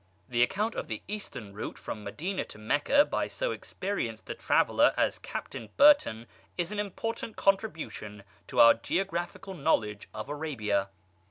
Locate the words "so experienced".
3.27-4.27